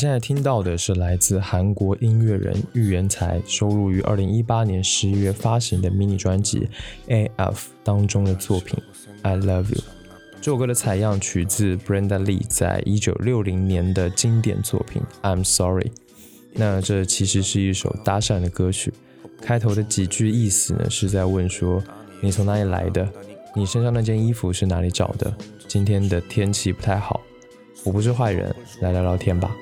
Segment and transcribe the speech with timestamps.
[0.00, 6.60] 现在听到的是来自韩国音乐人玉元才收录于二零一八年十一月发行的迷你专辑
[7.08, 8.78] 《A.F》当中的作品
[9.20, 9.78] 《I Love You》。
[10.40, 15.02] 这首歌的采样取自 Brenda Lee 在一九六零年的经典作品
[15.36, 15.88] 《I'm Sorry》。
[16.54, 18.94] 那这其实是一首搭讪的歌曲，
[19.42, 21.84] 开头的几句意思呢是在问说
[22.22, 23.06] 你从哪里来的，
[23.54, 25.30] 你身上那件衣服是哪里找的，
[25.68, 27.20] 今天的天气不太好。
[27.84, 29.54] 我不是坏人，来聊聊天吧。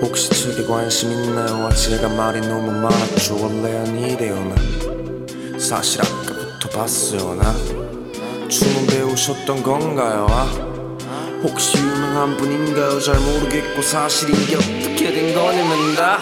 [0.00, 1.66] 혹시 저게 관심 있나요?
[1.66, 7.54] 아, 제가 말이 너무 많았죠 원래 아니래요 나 사실 아까부터 봤어요 나
[8.48, 10.26] 춤은 배우셨던 건가요?
[10.30, 10.44] 아?
[11.42, 13.00] 혹시 유명한 분인가요?
[13.00, 16.18] 잘 모르겠고 사실 이게 어떻게 된 거냐면 다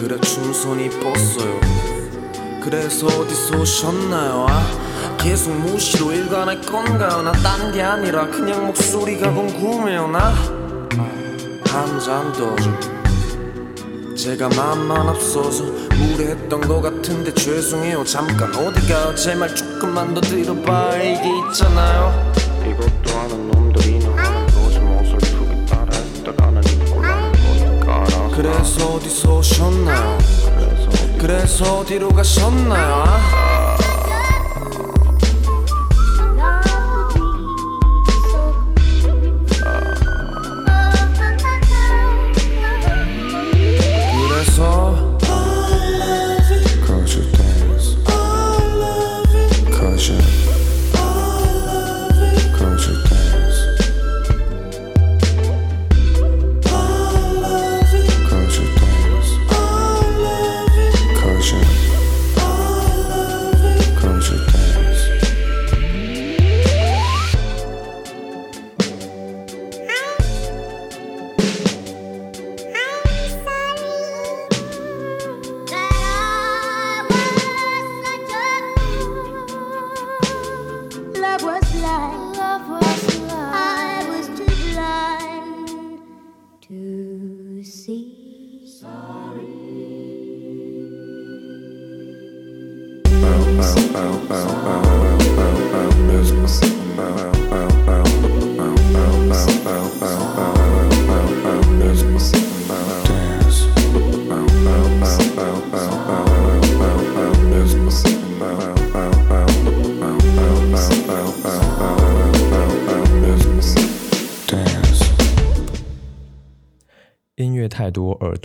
[0.00, 1.60] 그래 춤선이 뻗어요
[2.62, 4.46] 그래서 어디서 오셨나요?
[4.48, 5.16] 아?
[5.18, 7.22] 계속 무시로 일관할 건가요?
[7.22, 10.34] 나딴게 아니라 그냥 목소리가 궁금해요 나
[11.70, 12.56] 한 잔더
[14.16, 15.62] 제가 맘만 앞서서
[15.96, 22.32] 무례했던 것 같은데 죄송해요 잠깐 어디 가요 제 말 조금만 더 들어봐 이게 있잖아요
[22.66, 23.69] 이것도 아는 놈
[28.42, 30.18] 그래서 어디서 오셨나요?
[31.18, 33.39] 그래서 어디로 가셨나요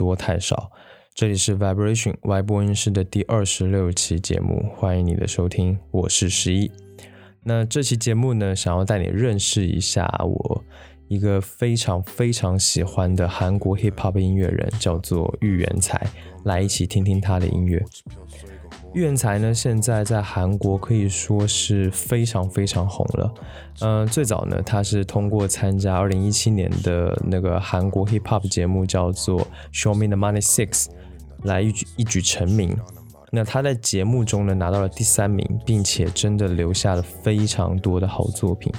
[0.05, 0.71] 多，太少。
[1.15, 6.71] 这里是 Vibration Y 播音室的第二十六期节目，欢迎你的收听，我是十一。
[7.41, 10.63] 那这期节目呢，想要带你认识一下我
[11.07, 15.99] 一个非常非常喜欢的韩国 Hip Hop 音乐人，叫做玉元才，
[16.43, 17.83] 来一起听听他的音乐。
[18.95, 23.33] 玉元才呢，现在在韩国可以说是非常非常红了。
[23.81, 29.41] 嗯、最早呢，他是通过参加二零一七年的那个韩国 hip hop 节目，叫做
[29.73, 30.85] 《Show Me the Money Six》，
[31.43, 32.73] 来一举一举成名。
[33.31, 38.71] 那他在节目中呢拿到了第三名，并且真的留下了非常多的好作品。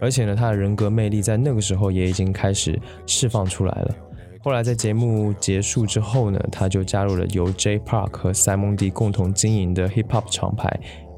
[0.00, 3.94] 而且呢，他的人格魅力在那个时候也已经开始释放出来了。
[4.40, 10.68] 后来在节目结束之后呢，他就加入了由 J Park 和 Simon D 共同经营的 hip hop 厂牌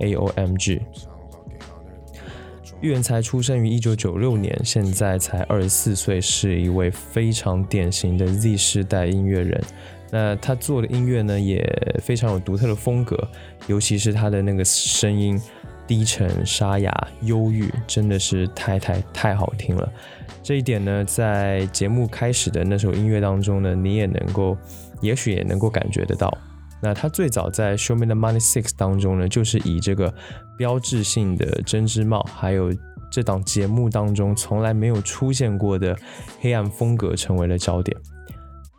[0.01, 0.81] AOMG。
[2.81, 9.63] 玉元才出生于一九九六年，现在才二十四岁，是一位非常典型的 Z 世代音乐人。
[10.11, 11.63] 那他做的音乐呢，也
[12.03, 13.17] 非常有独特的风格，
[13.67, 15.41] 尤其是他的那个声音
[15.87, 19.93] 低沉、沙哑、忧郁，真的是太太太好听了。
[20.43, 24.57] 这一点呢，在节目开始的那首音乐当中呢，你也能够，
[25.01, 26.37] 也许也能够感觉得到。
[26.83, 30.13] 那他最早在《Show Me the Money Six》当中呢，就是以这个
[30.57, 32.73] 标志性的针织帽，还有
[33.13, 35.95] 这档节目当中从来没有出现过的
[36.41, 37.95] 黑暗风格成为了焦点。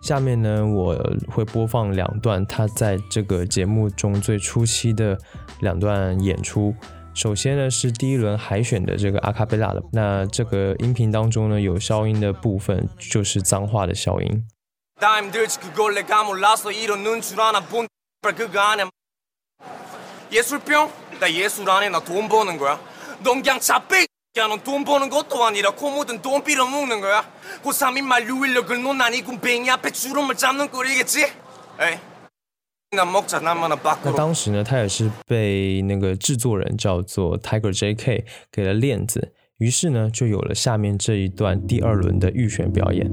[0.02, 0.98] 下面呢，我
[1.28, 5.16] 会播放两段他在这个节目中最初期的
[5.60, 6.74] 两段演出。
[7.14, 14.48] 首先呢是第一轮海选的这个阿卡贝拉的，那这个音频当中呢有消音的部分，就是脏话的消音。
[34.12, 43.10] 那当时呢他也是被那个制作人叫做 tiger jk 给了链子于是呢就有了下面这一段第二轮的预选表演。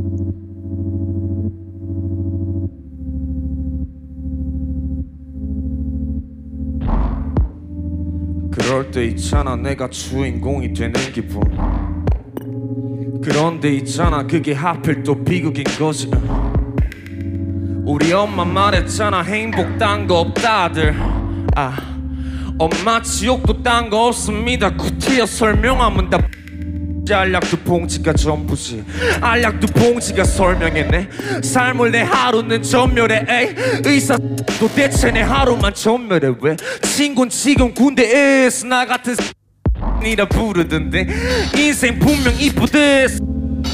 [17.88, 20.94] 우리 엄마 말했잖아 행복 딴 거 없다들.
[21.56, 21.74] 아
[22.58, 24.68] 엄마 지옥도 딴 거 없습니다.
[24.76, 26.18] 구태여 설명하면 다
[27.10, 28.84] 알약도 봉지가 전부지.
[29.22, 31.08] 알약도 봉지가 설명했네.
[31.42, 33.54] 삶을 내 하루는 전멸해 에이.
[33.86, 34.18] 의사
[34.60, 36.56] 도대체 내 하루만 전멸해 왜?
[36.82, 39.16] 친구는 지금 군대에서 나 같은
[40.04, 41.06] 이라 부르던데.
[41.56, 43.06] 인생 분명 이쁘대.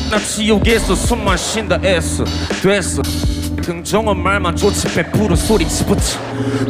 [0.08, 2.24] 나 지옥에서 숨만 쉰다 애써.
[2.62, 3.02] 됐어
[3.63, 6.19] 긍정한 말만 좋지 100% 소리 집어쳐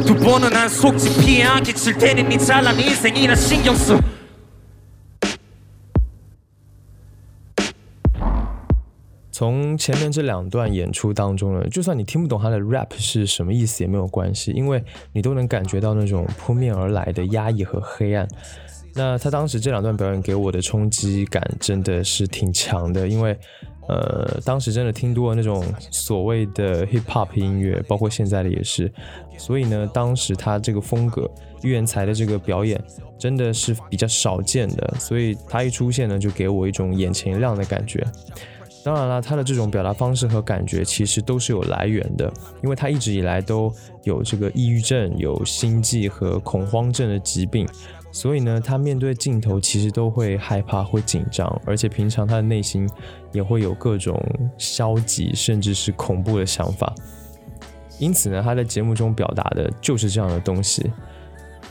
[0.06, 3.98] 두 번은 안 속지 피해 안 끼칠 테니 니 잘난 인생이나 신경 써
[9.32, 14.84] 从前面这两段演出当中呢，就算你听不懂他的 rap 是什么意思也没有关系，因为
[15.14, 18.28] 你都能感觉到那种扑面而来的压抑和黑暗。
[18.92, 23.38] 那他当时这两段表演给我的冲击感真的是挺强的，因为
[23.87, 28.91] 呃，当时真的听多了那种所谓的 hip hop 音乐，包括现在的也是，
[29.37, 31.29] 所以呢，当时他这个风格，
[31.61, 32.81] 预言才的这个表演
[33.17, 38.05] 真的是比较少见的，所以他一出现呢，就给我一种眼前一亮的感觉。
[38.83, 42.31] 当然了，他的这种表达方式和感觉其实都是有来源的，
[42.61, 43.73] 因为他一直以来都
[44.03, 47.67] 有这个抑郁症、有心悸和恐慌症的疾病，
[48.15, 52.89] 所以呢，他面对镜头其实都会害怕、会紧张，而且平常他的内心
[53.33, 54.17] 也会有各种
[54.57, 56.95] 消极甚至是恐怖的想法。
[57.99, 60.89] 因此呢，他在节目中表达的就是这样的东西。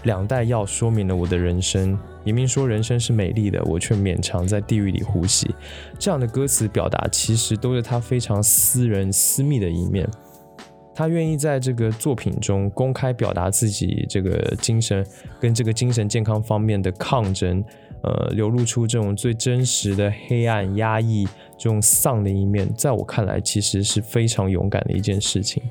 [0.03, 5.55] 两袋药说明了我的人生，明明说人生是美丽的，我却勉强在地狱里呼吸。
[5.99, 10.07] 这样的歌词表达其实都是他非常私人、私密的一面。
[10.95, 15.05] 他愿意在这个作品中公开表达自己这个精神
[15.41, 17.65] 跟这个精神健康方面的抗争，
[18.03, 21.27] 呃，流露出这种最真实的黑暗、压抑、
[21.59, 25.63] 这种丧的一面，在我看来，其实是非常勇敢的一件事情。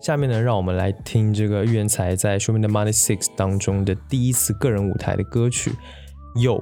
[0.00, 5.70] 下面呢，让我们来听这个玉元才在《Show Me the Money Six》当中的第一次个人舞台的歌曲
[6.40, 6.60] 《Yo》。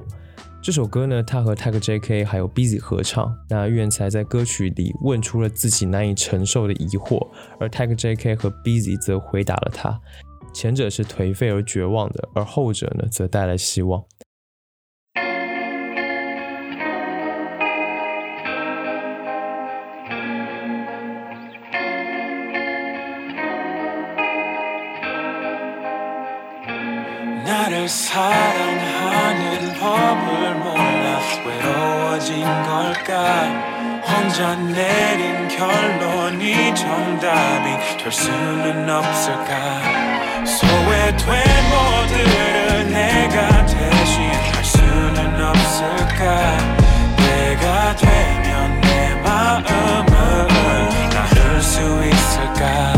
[0.64, 2.24] 这首歌呢，他和 Tiger J.K.
[2.24, 3.34] 还有 Busy 合唱。
[3.48, 7.26] 那玉元才在歌曲里问出了自己难以承受的疑惑，
[7.58, 8.34] 而 Tiger J.K.
[8.34, 9.98] 和 Busy 则回答了他。
[10.52, 14.04] 前者是颓废而绝望的，而后者呢，则带来希望。
[27.46, 30.43] 나를 사랑하는 법을 몰라
[32.25, 33.45] 외로워진 걸까?
[34.01, 40.45] 혼자 내린 결론이 정답이 될 수는 없을까?
[40.45, 46.57] 소외된 모두를 내가 대신할 수는 없을까?
[47.17, 50.47] 내가 되면 내 마음을
[51.09, 52.93] 나눌 수 있을까?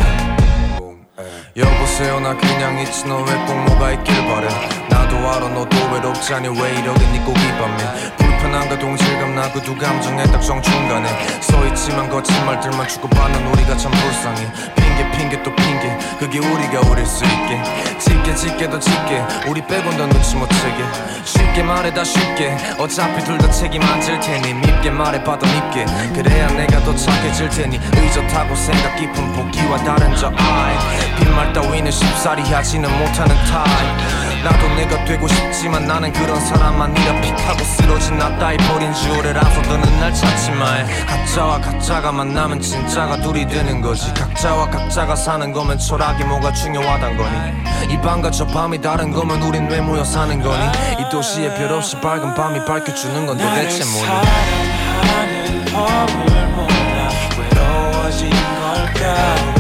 [1.55, 4.48] 여보세요 나 그냥 있지 너왜 꼭 뭐가 있길 바래.
[4.89, 10.38] 나도 알아 너도 외롭지 않니 왜 이러겠니 꼭 이 밤에 불편함과 동질감 나그두 감정의 딱
[10.41, 11.10] 정 중간에
[11.41, 14.48] 서있지만 거친 말들만 주고받는 우리가 참 불쌍해.
[14.75, 15.98] 핑계 핑계 또 핑계.
[16.20, 17.62] 그게 우리가 우릴 수 있게.
[18.00, 20.84] 짙게 짙게 더 짙게 우리 빼곤 더 눈치 못 채게.
[21.25, 22.56] 쉽게 말해 다 쉽게.
[22.77, 25.86] 어차피 둘 다 책임 안 질 테니 밉게 말해봐도 밉게.
[26.13, 27.79] 그래야 내가 더 착해질 테니.
[27.94, 30.75] 의젓하고 생각 깊은 보기와 다른 저 아이
[31.17, 34.27] 빈말 따위는 쉽사리 하지는 못하는 타입.
[34.43, 39.62] 나도 내가 되고 싶지만 나는 그런 사람 아니라 픽하고 쓰러진 나 따위 버린 지 오래라서
[39.62, 40.65] 너는 날 찾지 마
[41.07, 44.13] 가짜와 가짜가 만나면 진짜가 둘이 되는 거지.
[44.13, 47.93] 각자와 각자가 사는 거면 철학이 뭐가 중요하단 거니?
[47.93, 50.65] 이 밤과 저 밤이 다른 거면 우린 왜 모여 사는 거니?
[51.00, 54.07] 이 도시에 별 없이 밝은 밤이 밝혀주는 건 도대체 뭐니?
[54.07, 57.09] 사랑하는 법을 몰라.
[57.38, 59.56] 외로워진 걸까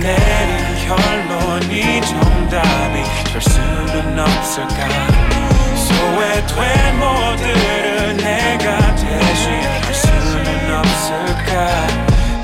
[0.00, 2.96] 내린 결론이 정답이
[3.32, 4.78] 될 수는 없을까?
[5.76, 11.50] 소외된 모두를 내가 대신할 수는 없을까?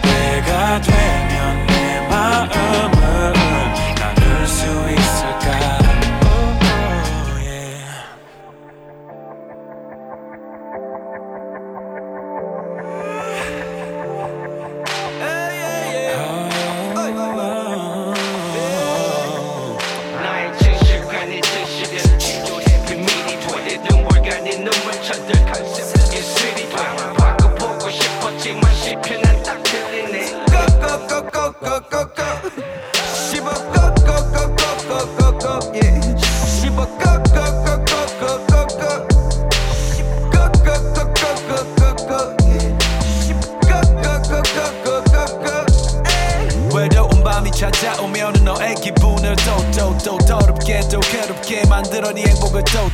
[0.03, 3.33] 내가 되면 내 마음을
[3.99, 5.40] 나눌 수 있을까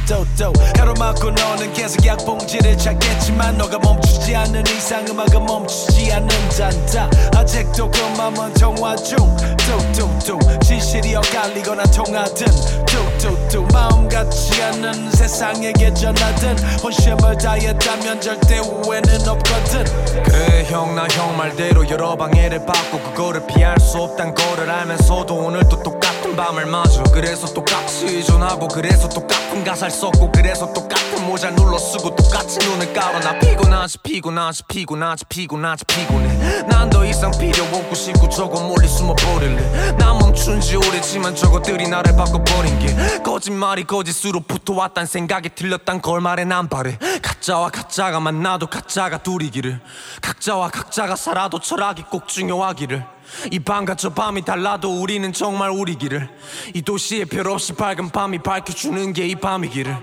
[0.06, 7.90] 또또또 가로 막고 너는 계속 약봉지를 찾겠지만 너가 멈추지 않는 이상 음악은 멈추지 않는단다 아직도
[7.90, 9.16] 그 맘은 통화 중.
[9.56, 10.62] 뚝뚝뚝.
[10.62, 12.46] 진실이 엇갈리거나 통하든.
[12.86, 13.72] 뚝뚝뚝.
[13.72, 16.56] 마음 같지 않는 세상에게 전하든.
[16.82, 19.84] 혼신을 다했다면 절대 후회는 없거든.
[20.24, 26.25] 그래 형나 형 말대로 여러 방해를 받고 그거를 피할 수 없단 거를 알면서도 오늘도 똑같
[26.36, 32.14] 은 밤을 맞아 그래서 똑같이 의존하고 그래서 똑같은 가사를 썼고 그래서 똑같은 모자 눌러 쓰고
[32.14, 36.62] 똑같이 눈을 깔아 나 피곤하지 피곤하지 피곤하지 피곤하지 피곤해.
[36.66, 39.92] 난 더 이상 필요 없고 싶고 저거 멀리 숨어버릴래.
[39.96, 46.44] 난 멈춘 지 오래지만 저것들이 나를 바꿔버린 게 거짓말이 거짓으로 붙어왔단 생각이 틀렸단 걸 말해
[46.44, 46.98] 난 바래.
[47.22, 49.80] 가짜와 가짜가 만나도 가짜가 둘이기를.
[50.20, 53.15] 각자와 각자가 살아도 철학이 꼭 중요하기를
[53.51, 56.29] 이 밤과 저 밤이 달라도 우리는 정말 우리기를
[56.73, 59.95] 이 도시에 별 없이 밝은 밤이 밝혀주는 게 이 밤이기를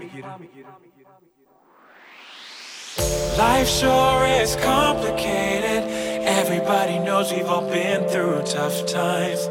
[3.38, 5.84] Life sure is complicated.
[6.26, 9.46] Everybody knows we've all been through tough times.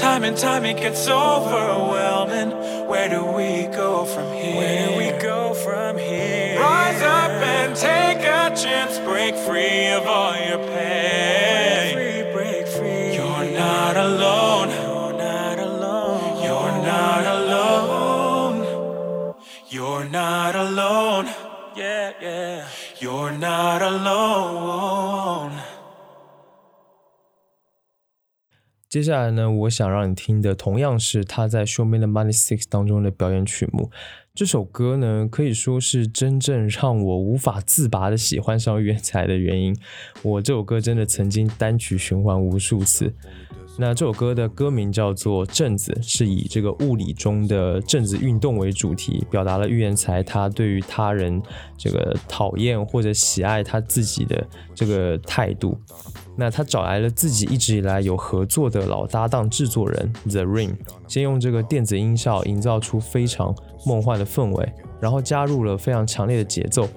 [0.00, 2.50] Time and time it gets overwhelming.
[2.86, 4.56] Where do we go from here?
[4.56, 6.60] Where do we go from here?
[6.60, 8.98] Rise up and take a chance.
[9.00, 11.75] Break free of all your pain.
[13.87, 14.69] Not alone.
[14.69, 16.43] You're not alone.
[16.43, 18.65] You're not alone.
[19.69, 21.27] You're not alone.
[21.75, 22.65] Yeah, yeah.
[22.99, 25.51] You're not alone.
[28.89, 33.91] 接下来呢，我想让你听的同样是他在《Show Me the Money Six》当中的表演曲目。
[34.33, 39.75] 这首歌呢，可以说是真正让我无法自拔的喜欢上原才的原因。
[40.23, 43.13] 我这首歌真的曾经单曲循环无数次。
[43.79, 51.39] 那这首歌的歌名叫做《镇子》，是以这个物理中的镇子运动为主题，表达了预言才他对于他人
[51.77, 54.43] 这个讨厌或者喜爱他自己的
[54.73, 55.77] 这个态度。
[56.35, 60.75] 那他找来了自己一直以来有合作的老搭档制作人 The Ring，
[61.07, 63.55] 先用这个电子音效营造出非常
[63.85, 66.87] 梦幻的氛围，然后加入了非常强烈的节奏，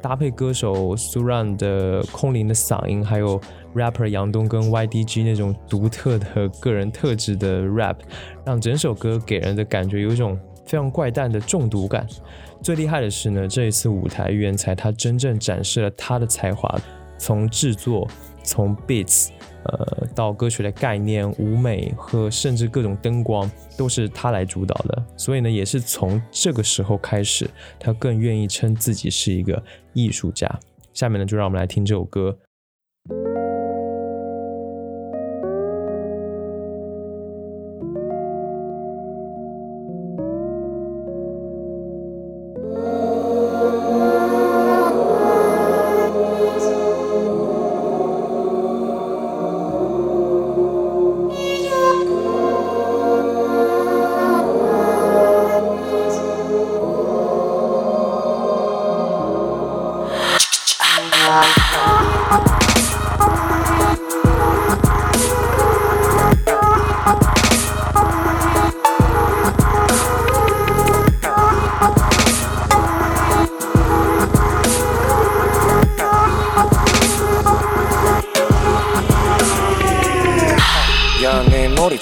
[0.00, 3.40] 搭配歌手 Suran 的空灵的嗓音，还有
[3.74, 7.96] rapper 杨东跟 YDG 那种独特的个人特质的 rap，
[8.44, 12.06] 让整首歌给人的感觉有一种非常怪诞的中毒感。
[12.62, 16.80] 最厉害的是呢，这一次舞台预言才他真正展示了他的才华，
[17.18, 18.08] 从制作。
[18.44, 19.28] 从 beats，
[19.64, 25.04] 呃，到歌曲的概念、舞美和甚至各种灯光，都是他来主导的。
[25.16, 27.48] 所以呢，也是从这个时候开始，
[27.78, 29.62] 他更愿意称自己是一个
[29.92, 30.48] 艺术家。
[30.94, 32.38] 下面呢，就让我们来听这首歌。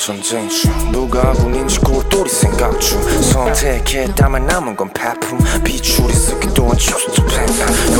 [0.06, 0.70] 전쟁 중.
[0.92, 3.02] 누가 군인지 꼴똘히 생각 중.
[3.22, 5.36] 선택했다만 남은 건 파품.
[5.64, 7.48] 비추리 쓰기 또한 축소팬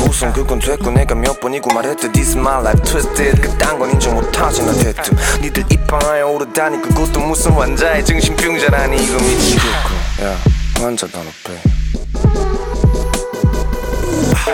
[0.09, 3.41] 우선 그건 됐고 내가 몇 번이고 말했듯 This is my life twisted.
[3.41, 5.17] 그딴 건 인정 못하지 나 대뜸.
[5.43, 10.23] 니들 입방아에 오르다니 그것도 무슨 환자의 정신병자라니 이거 미치겠고.
[10.23, 10.39] 야
[10.77, 11.25] 환자 단어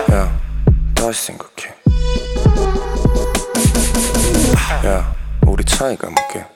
[0.08, 0.40] 빼야
[0.94, 1.74] 다시 생각해.
[4.86, 5.14] 야
[5.46, 6.46] 우리 차이가 뭐게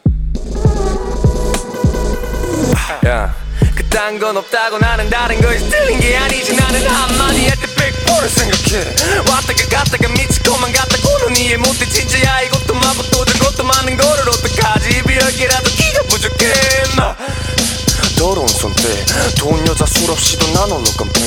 [3.17, 3.35] 야
[3.75, 6.55] 그딴 건 없다고 나는 다른 것이 틀린 게 아니지.
[6.55, 8.95] 나는 한마디 할때 백보를 생각해.
[9.31, 12.43] 왔다가 갔다가 미치고만 갔다고는 이해 못해 진짜야.
[12.43, 15.03] 이것도 마고 또 저것도 많은 거를 어떡하지?
[15.03, 16.53] 비열기라도 기가 부족해.
[16.97, 17.17] 나
[18.19, 18.83] 더러운 손때
[19.39, 21.21] 돈 여자 술 없이도 난 홀로 깜패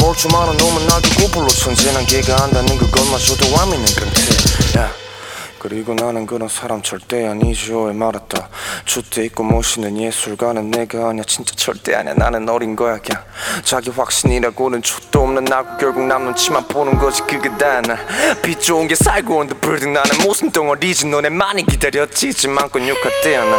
[0.00, 5.01] 멀쩡한 놈은 나도 고불로 천재난 걔가 안다는 그것마저도 와미는 강태 야
[5.72, 7.88] 그리고 나는 그런 사람 절대 아니죠.
[7.88, 8.50] 에 말았다.
[8.84, 11.22] 주대 있고 모시는 예술가는 내가 아니야.
[11.26, 12.12] 진짜 절대 아니야.
[12.12, 13.22] 나는 어린 거야 그냥.
[13.64, 19.34] 자기 확신이라고는 족도 없는 나고 결국 남 눈치만 보는 거지 그게 다나빛 좋은 게 살고
[19.34, 21.06] 온the building 나는 무슨 덩어리지.
[21.06, 22.48] 너네 많이 기다렸지.
[22.48, 23.56] 맘껏 욕할 때야 나.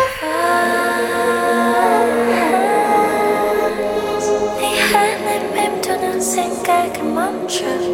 [7.03, 7.93] 멈춰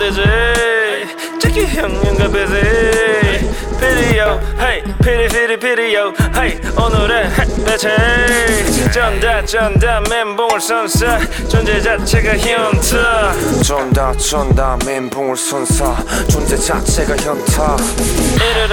[0.00, 0.22] 와대지.
[1.38, 3.50] 저기 형님과 비지.
[3.80, 6.58] 피리요 헤이 피리 피리 피리요 헤이.
[6.76, 11.18] 오늘의 햇볕에 전다 전다 멘붕을 선사.
[11.48, 13.62] 존재 자체가 현타.
[13.62, 15.94] 전다 전다 멘붕을 선사.
[16.28, 17.76] 존재 자체가 현타.
[18.36, 18.68] 이르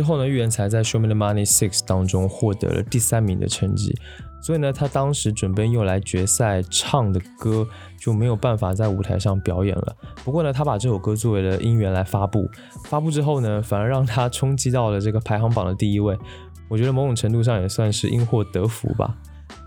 [0.00, 3.94] 之后呢，玉元才在《Show Me the Money Six》当中获得了第三名的成绩，
[4.40, 9.94] 所以呢，他当时准备用来决赛唱的歌就没有办法在舞台上表演了。
[10.24, 12.48] 不过呢，他把这首歌作为了音源来发布，
[12.86, 16.16] 发布之后呢，反而让他冲击到了这个排行榜的第一位。
[16.70, 19.14] 我觉得某种程度上也算是因祸得福吧。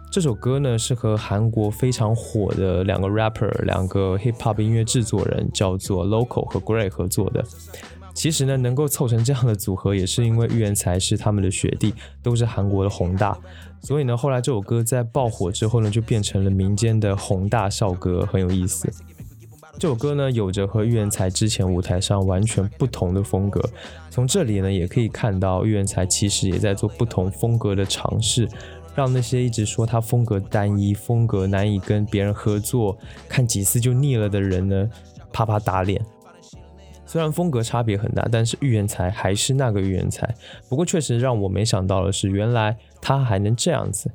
[0.10, 7.44] 这首歌呢是和韩国非常火的两个 rapper、两个 hip hop 音乐制作人叫做 Local 和 Gray 合作的。
[8.14, 13.38] 其实呢，能够凑成这样的组合，也是因为玉元才是他们的学弟，都是韩国的宏大，
[13.82, 18.88] 所以呢，后来这首歌在爆火之后呢，就变成了民间的宏大校歌，很有意思。
[19.80, 23.60] 这首歌呢，有着和玉元才之前舞台上完全不同的风格。
[24.12, 28.48] 从这里呢，也可以看到玉元才其实也在做不同风格的尝试，
[28.94, 32.96] 让那些一直说他风格单一、风格难以跟别人合作、
[33.28, 34.90] 看几次就腻了的人呢，
[35.32, 36.00] 啪啪打脸。
[37.14, 40.34] 虽然风格差别很大，但是预言才还是那个预言才。
[40.68, 44.10] 不过确实让我没想到的是，原来他还能这样子。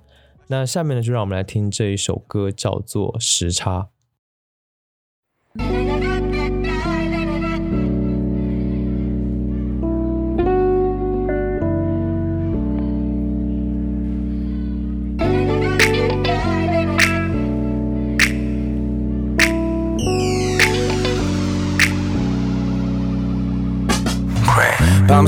[0.48, 3.82] 那下面呢，就让我们来听这一首歌，叫做《时差》。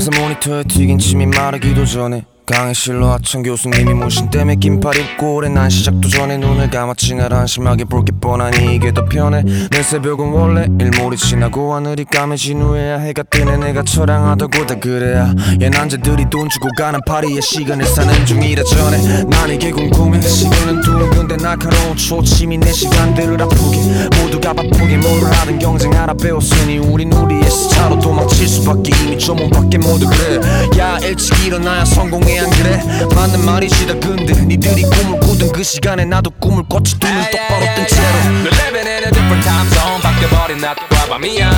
[0.01, 5.69] 밤새 모니터에 튀긴 침이 마르기도 전에 강의실로 하천 교수님이 문신 때문에 긴팔 입고 오래 난
[5.69, 9.43] 시작도 전에 눈을 감았지 날 한심하게 볼 게 뻔하니 이게 더 편해.
[9.43, 13.57] 내 새벽은 원래 일몰이 지나고 하늘이 까매진 후에야 해가 뜨네.
[13.57, 15.33] 내가 처량하다고 다 그래야.
[15.61, 19.23] 얘 남자들이 돈 주고 가는 파리에 시간을 사는 중이라 전에.
[19.25, 23.77] 난 이게 궁금해 시계는 둥근데 날카로운 초침이 내 시간들을 아프게.
[24.19, 28.91] 모두가 바쁘게 뭐를 하든 경쟁하라 배웠으니 우린 우리의 스타로 도망칠 수밖에.
[29.05, 30.41] 이미 조문 밖에 모두 그래.
[30.79, 32.81] 야 일찍 일어나야 성공해야 안 그래
[33.15, 38.03] 맞는 말이시다 근데 니들이 꿈을 꾸던 그 시간에 나도 꿈을 꿨지 눈을 똑바로 뜬 채로
[38.43, 41.49] We're living in a different time zone 바뀌어버린 낮과 밤이야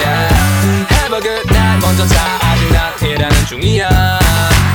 [0.00, 0.90] yeah.
[0.90, 4.18] Have a good night 먼저 자 아직 난 일하는 중이야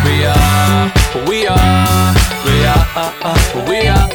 [0.06, 0.92] We are
[1.28, 2.14] we are
[2.46, 2.86] We are
[3.52, 4.10] who we are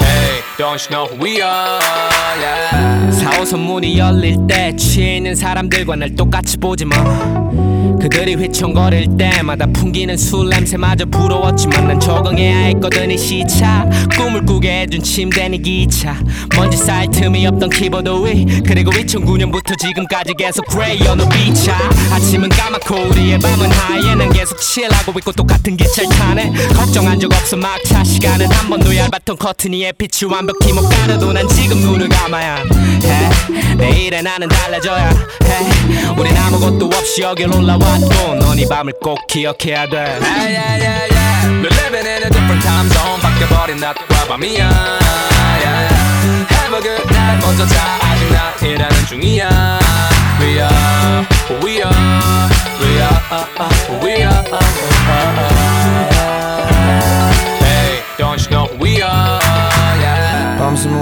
[0.00, 3.10] Hey don't you know who we are yeah.
[3.10, 6.96] 4호선 문이 열릴 때 취해 있는 사람들과 날 똑같이 보지 마.
[8.00, 13.86] 그들이 휘청거릴 때마다 풍기는 술 냄새마저 부러웠지만 난 적응해야 했거든 이 시차.
[14.16, 16.16] 꿈을 꾸게 해준 침대 니 기차.
[16.56, 18.62] 먼지 쌓일 틈이 없던 키보드 위.
[18.66, 21.76] 그리고 2009년부터 지금까지 계속 그레이 on the beat ya.
[22.10, 26.52] 아침은 까맣고 우리의 밤은 하얘 난 계속 칠하고 있고 똑같은 기차를 타네.
[26.74, 27.56] 걱정한 적 없어.
[27.56, 32.56] 막차 시간은 한 번도 얇았던 커튼이 햇빛을 완벽히 못 가려도 난 지금 눈을 감 아야
[33.02, 39.96] 해 내일의 나는 달라져야 해 우린 아무것도 없이 여길 올라왔고 넌이 밤을 꼭 기억해야 돼
[39.96, 41.60] Yeah, yeah, yeah, yeah.
[41.62, 44.68] We're living in a different time zone 바뀌어버린 낮과 밤이야
[45.64, 45.88] yeah.
[46.50, 49.78] Have a good night 먼저 자 아직 난 일하는 중이야
[50.40, 52.48] We are who we are
[52.80, 53.20] We are
[53.88, 55.79] who we are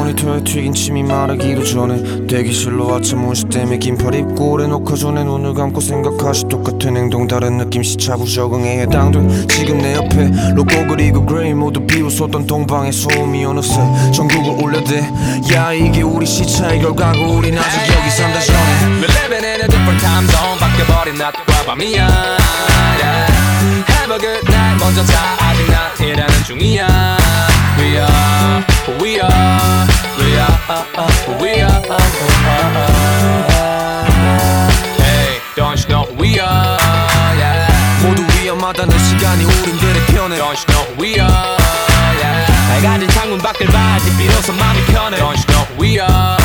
[0.09, 5.25] 밤새 모니터에 튀긴 침이 마르기도 전에 대기실로 아참 문신 때문에 긴팔 입고 오래 녹화 전에
[5.25, 11.25] 눈을 감고 생각하지 똑같은 행동 다른 느낌 시차부 적응에 해당돼 지금 내 옆에 로꼬 그리고
[11.25, 13.75] 그레이 모두 비웃었던 동방의 소음이 어느새
[14.15, 15.11] 전국을 울려대.
[15.53, 18.59] 야 이게 우리 시차의 결과고 우린 아직 여기 산다 전에.
[19.01, 20.59] We're living in different time zone.
[20.59, 22.07] 바뀌어버린 낮과 밤이야
[23.01, 23.33] yeah.
[23.89, 24.79] Have a good night.
[24.85, 27.19] 먼저 자 아직 난 일하는 중이야.
[27.79, 30.59] We are who we are
[31.41, 31.93] We are we
[32.63, 32.89] are
[34.99, 36.79] Hey don't you know we are
[37.39, 37.71] yeah.
[38.03, 41.57] 모두 위험하다는 시간이 우린들의 편에 Don't you know we are
[42.19, 42.47] yeah.
[42.69, 46.37] 밝아진 창문 밖을 봐야지 비로소 마음이 편해 Don't you know we are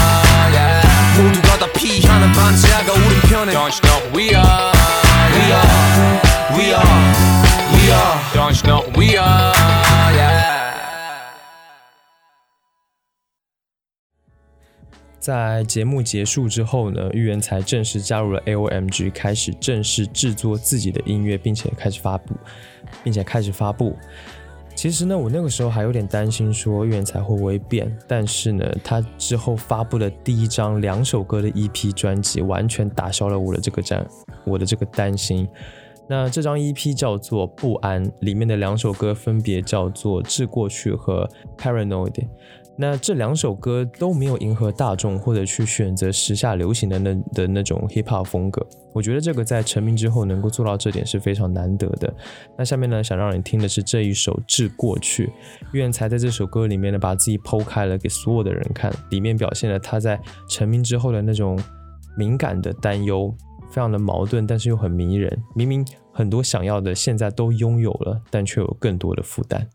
[0.54, 0.88] yeah.
[1.18, 4.72] 모두가 다 피하는 반지하가 우린 편에 Don't you know we are
[5.34, 6.22] We are
[6.56, 7.02] We are
[7.74, 9.83] We are Don't you know we are
[15.24, 22.36] 在节目结束之后呢，玉原才正式加入了 AOMG，开始正式制作自己的音乐，并且开始发布，
[23.06, 23.96] 并且开始发布。
[24.76, 34.06] 其实呢，我那个时候还有点担心说玉原才会不会变，但是呢，他之后发布的第一张两首歌的 EP 专辑，完全打消了我的这个担，
[34.44, 35.48] 我的这个担心。
[36.06, 41.26] 那这张 EP 叫做《不安》，里面的两首歌分别叫做《致过去》和
[41.58, 42.12] 《Paranoid》。
[42.76, 48.66] 那这两首歌都没有迎合大众，或者去选择时下流行的那的那种 hip hop 风格。
[48.94, 52.12] 我觉得这个在成名之后能够做到这点是非常难得的。
[52.58, 55.28] 那下面呢，想让你听的是这一首《致过去》。
[55.72, 61.60] 岳才在这首歌里面呢，把自己剖开了给所有的人看，里面表现了他在成名之后的那种
[62.18, 63.32] 敏感的担忧，
[63.70, 65.44] 非常的矛盾，但是又很迷人。
[65.56, 69.68] 明明很多想要的现在都拥有了，但却有更多的负担。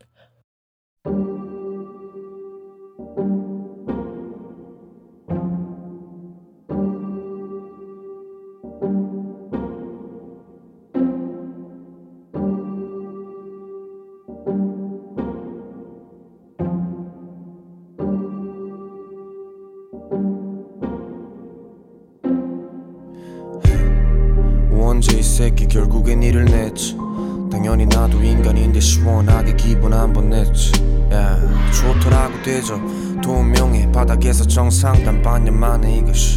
[29.08, 30.70] 시원하게 기분 한번 냈지.
[31.12, 31.38] 야
[31.72, 32.78] 좋더라고 대접
[33.22, 36.36] 돈 명예 바닥에서 정상단 반년 만에 이것이.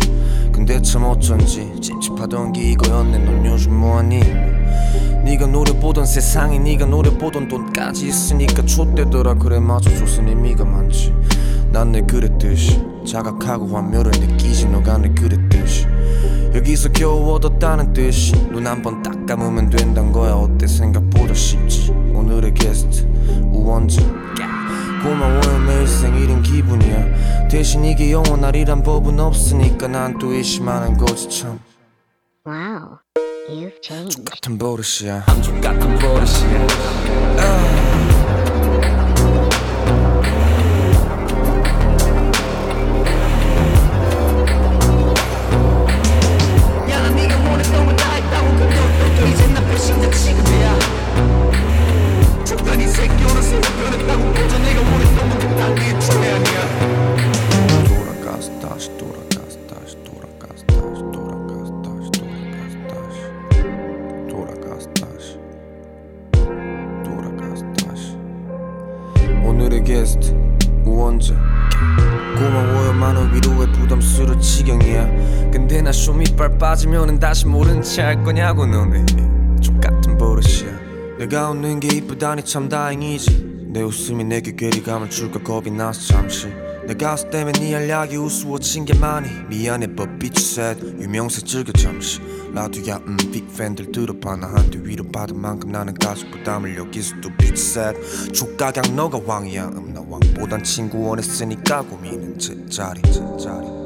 [0.54, 3.18] 근데 참 어쩐지 찝찝하던 게 이거였네.
[3.20, 4.22] 넌 요즘 뭐하니?
[5.26, 9.34] 네가 노려보던 세상에 네가 노려보던 돈까지 있으니까 좆되더라.
[9.36, 9.90] 그래 맞아.
[9.94, 11.14] 줬은 의미가 많지.
[11.72, 14.68] 난내 그랬듯이 자각하고 환멸을 느끼지.
[14.68, 15.88] 너가 내 그랬듯이
[16.56, 18.32] 여기서 겨우 얻었다는 뜻이.
[18.52, 20.32] 눈 한 번 딱 감으면 된단 거야.
[20.34, 20.68] 어때?
[20.68, 23.08] 생각보다 쉽지 오늘의 게스트
[23.52, 24.02] 우원재
[25.04, 27.48] 고마워요 매일 생일인 기분이야.
[27.50, 31.60] 대신 이게 영원하리란 법은 없으니까 난 또 의심하는 거지 참.
[32.46, 33.00] Wow,
[33.50, 34.24] you've changed.
[34.26, 35.26] 같은 버릇이야.
[35.42, 36.68] 족 같은 버릇이야.
[36.68, 38.11] 돌
[77.82, 79.06] 다시 모른 채할 거냐고 너네.
[79.62, 81.18] 족같은 버릇이야.
[81.18, 83.70] 내가 웃는 게 이쁘다니 참 다행이지.
[83.74, 86.48] 내 웃음이 내게 괴리감을 줄까 겁이 나서 잠시.
[86.88, 89.30] 내 가수 때문에 네 알약이 우스워진 게 많이.
[89.50, 91.02] 미안해 but bitch said.
[91.02, 92.20] 유명세 즐겨 잠시.
[92.54, 94.36] 라두야 음 빅팬들 들어봐.
[94.36, 98.32] 나한테 위로 받은 만큼 나는 가수 부담을 여기서 또 bitch said.
[98.34, 99.70] 족가강 너가 왕이야.
[99.70, 103.81] 음나 왕보단 친구 원했으니까 고민은 제자리 제자리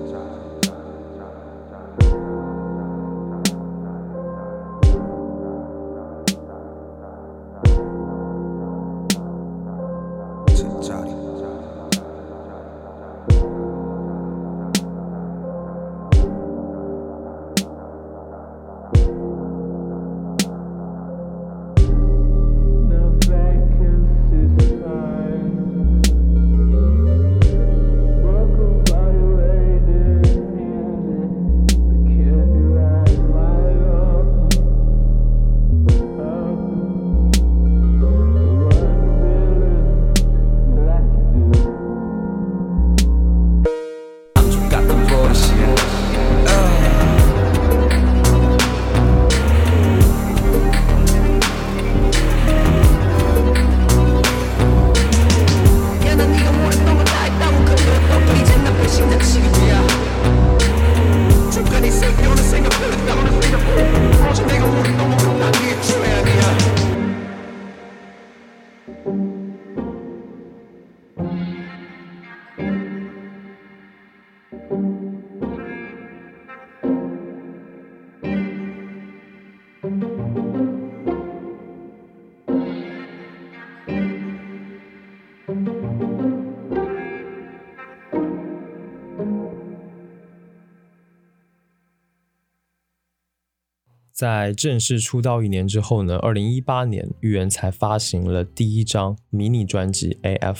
[94.15, 100.55] 在正式出道一年之后呢，二零一八年，玉元才发行了第一张迷你专辑《AF》。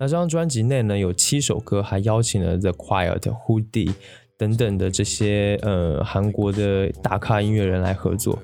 [0.00, 3.92] 那这张专辑内呢有七首歌，还邀请了 The Quiet、Hoodie
[4.38, 8.38] 等等的这些呃韩国的大咖音乐人来合作。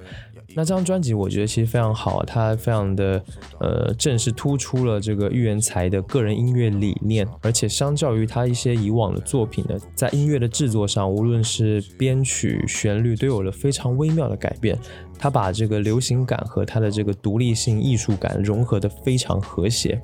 [0.56, 3.22] 那这张专辑我觉得其实非常好，它非常的
[3.60, 14.78] 呃正式突出了这个玉元才的个人音乐理念，而且相较于他一些以往的作品呢，在音乐的制作上，无论是编曲、旋律都有了非常微妙的改变。
[15.18, 20.00] 他把这个流行感和他的这个独立性、艺术感融合的非常和谐。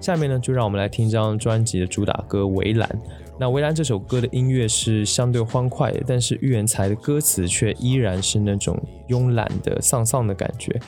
[0.00, 2.88] 下面呢，就让我们来听这张专辑的主打歌《围栏》。
[3.36, 10.80] 那《围栏》这首歌的音乐是相对欢快的，但是玉元才的歌词却依然是那种慵懒的、丧丧的感觉。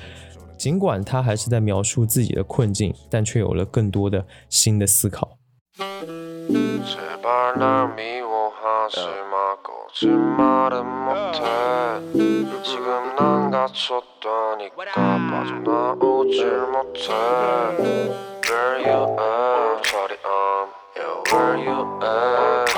[0.57, 5.37] 尽管他还是在描述自己的困境，但却有了更多的新的思考。
[20.97, 22.73] Where you at?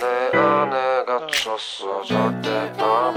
[0.00, 2.02] 내 안에 갇혔어.
[2.04, 3.16] 절대 안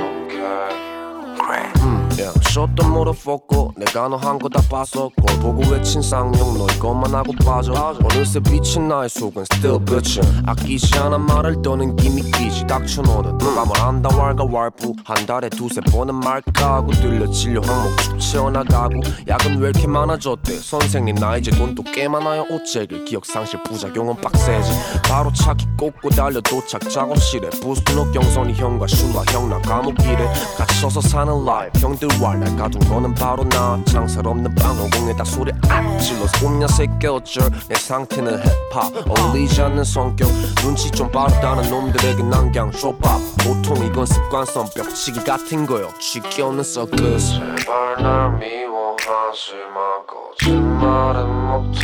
[1.39, 5.09] okay Yeah, 숏도 물어보고 내가 너 한 거다꼴
[5.41, 7.73] 보고 외친 쌍욕 너 이것만 하고 빠져.
[8.03, 12.67] 어느새 비친 나의 속은 still bitchin 아끼지 않아 말을 떠는 기믹이지.
[12.67, 14.93] 닥쳐 너는 누가 뭘 안다 왈가 왈부.
[15.03, 19.01] 한 달에 두세 번은 말까 하고 들려 진료 항목 축 채워나가고.
[19.27, 20.53] 약은 왜 이렇게 많아졌대?
[20.59, 22.45] 선생님 나 이제 돈또꽤 많아요.
[22.51, 24.71] 어째길 기억 상실 부작용은 빡세지.
[25.03, 26.87] 바로 차키 꽂고 달려 도착.
[26.89, 33.13] 작업실에 부스노 경선이 형과 슐라 형나 감옥 길에 갇혀서 사는 라이프 형들 왈날 가둔 거는
[33.13, 33.79] 바로 나.
[33.85, 38.91] 창살 없는 방어공에다 소리 악 질러서 옴냐새 깨어져 내 상태는 힙합.
[39.07, 40.27] 어울리지 않는 성격.
[40.61, 45.89] 눈치 좀 빠르다는 놈들에게 난 그냥 쇼밥 보통 이건 습관성 벽치기 같은 거요.
[45.99, 47.39] 쥐껴는 서커스.
[47.39, 51.81] 제발 날 미워하지 마 거짓말은 못해.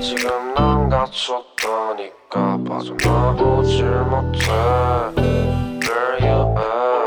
[0.00, 2.58] 지금 난 갇혔다니까.
[2.68, 4.50] 빠져나오질 못해.
[5.80, 6.97] Where you at?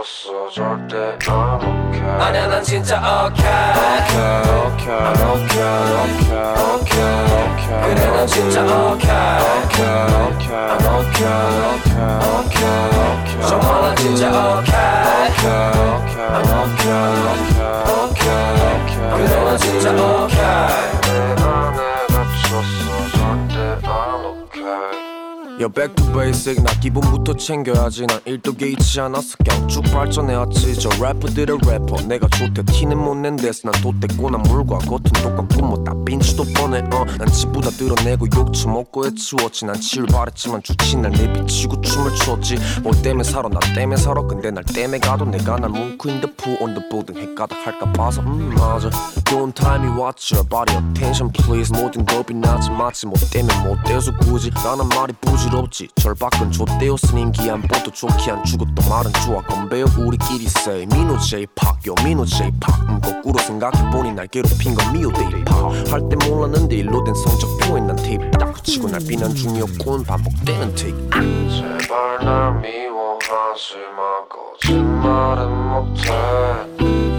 [0.00, 3.44] 갇혔어 절대 안 okay 아니야 난 진짜 okay
[4.40, 9.10] okay okay okay okay 그래 난 진짜 okay
[9.60, 9.84] Okay
[10.26, 11.26] okay I'm okay
[11.76, 12.64] okay okay
[13.10, 14.76] okay 정말 난 진짜 okay
[15.28, 18.40] Okay okay I'm okay okay okay
[18.76, 20.89] okay 그래 난 진짜 안
[25.60, 26.62] Yo back to basic.
[26.62, 28.06] 나 기본부터 챙겨야지.
[28.06, 30.80] 난 일도 개의치 않았어 그냥 쭉 발전해왔지.
[30.80, 32.00] 저 래퍼들의 래퍼.
[32.08, 32.62] 내가 좋대.
[32.62, 36.78] 티는 못 낸데서 난난 물과 겉은 똑같고 뭐다 빈치도 뻔해.
[36.90, 39.66] 어난 집보다 드러내고 욕좀 먹고 해치웠지.
[39.66, 42.56] 난 치를 바랬지만 주친 날 내비치고 춤을 췄지.
[42.82, 43.50] 뭐 때문에 살아?
[43.50, 44.22] 나 때문에 살아?
[44.22, 47.20] 근데 날 때문에 가도 내가 날 pool on the building.
[47.20, 48.88] 핵가다 할까 봐서 음 맞아.
[49.28, 50.74] 좋은 타임이 왔지 your body.
[50.88, 51.70] Attention please.
[51.78, 54.50] 모든 겁이 나지 마치 뭐 때문에 못 돼서 굳이.
[54.64, 55.88] 나는 말이 부 질없지.
[55.96, 59.84] 절박은 좆대였으니 기한 보도 좋게 안또 말은 좋아 건배요.
[59.98, 61.76] 우리끼리 say 민호 J-pop.
[61.88, 62.74] 요 민호 J-pop.
[62.88, 68.30] 음 거꾸로 생각해보니 날 괴롭힌 건 미호 데이팝 할때 몰랐는데 일로 된 성적표에 난 테이프
[68.32, 70.04] 딱 붙이고 날 비난 중이었군.
[70.04, 76.10] 반복되는 take 제발 날 미워하지 마 거짓말은 못해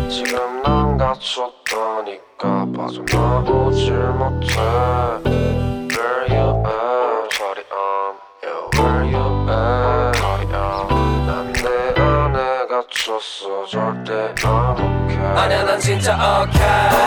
[0.09, 4.55] 지금 난 갇혔다니까 빠져나오질 못해.
[5.91, 6.90] Where you at?
[13.11, 16.61] 갇혔어 절대 안 okay 아니야 난 진짜 okay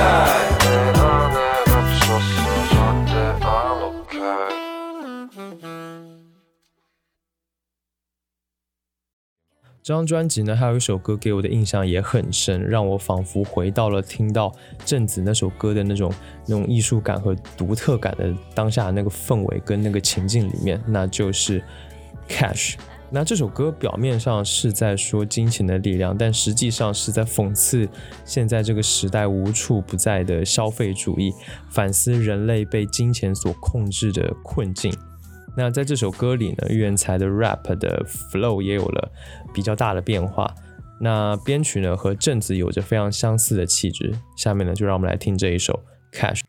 [9.82, 16.12] 这张专辑呢，还有一首歌给我的印象也很深，让我仿佛回到了听到郑子那首歌的那种
[16.46, 21.60] 那种艺术感和独特感的当下那个氛围跟那个情境里面，那就是
[22.28, 22.74] 《Cash》。
[23.10, 27.88] 那这首歌表面上是在说金钱的力量，但实际上是在讽刺
[28.24, 31.32] 现在这个时代无处不在的消费主义，
[31.68, 34.94] 反思人类被金钱所控制的困境。
[35.56, 39.12] 那在这首歌里呢，岳元才的 rap 的 flow 也有了
[39.52, 40.52] 比较大的变化。
[41.00, 44.14] 那编曲呢和正子有着非常相似的气质。
[44.36, 46.40] 下面呢，就让我们来听这一首 Cash。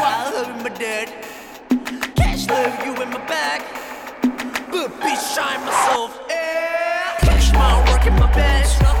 [0.00, 1.08] Love in my dead.
[2.14, 3.62] Cash love you in my back.
[4.70, 6.20] But be I'm myself.
[6.28, 7.16] Yeah.
[7.18, 8.97] Cash my work in my pants.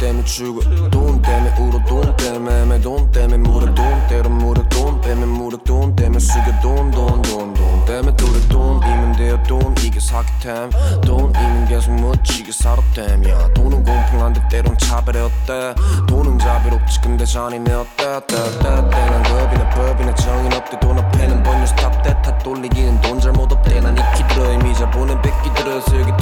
[0.00, 5.00] dame 20 Dun dame uro dun dame Ame dun dame mura dun Tero mura dun
[5.00, 9.38] dame mura dun dame Syke dun dun dun dun Dame dure dun Imen det er
[9.46, 10.70] 돈돈 이게 사기템.
[11.02, 15.74] 돈이면 계속 멋지게 살았댐 야 돈은 공평한데 때론 차별해 어때?
[16.08, 18.20] 돈은 자비롭지 근데 잔인해 어때?
[18.26, 20.80] 때때때난 겁이나 법이나 정인 없대.
[20.80, 23.80] 돈 앞에는 번유 스탑 때다 돌리기는 돈 잘못 없대.
[23.80, 26.12] 난 익히 들어 이미 자본은 뺏기 들어서 여기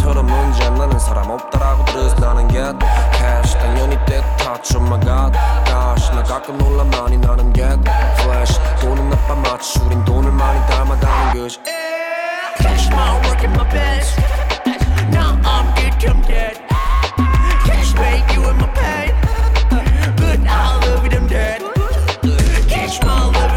[0.62, 2.78] 안 나는 사람 없다라고 들어서 나는 get
[3.14, 5.36] cash 당연히 때타쳐 my god.
[5.66, 7.78] Gosh 나 가끔 놀라 많이 나는 get
[8.20, 11.58] flash 돈은 나빠 마치 우린 돈을 많이 닮아가는 것이
[12.58, 14.16] Catch my work in my pants.
[15.12, 15.74] Now I'm
[16.22, 16.58] dead.
[18.42, 19.14] In my pain.
[20.16, 21.62] But I love it, I'm dead.
[23.04, 23.51] My love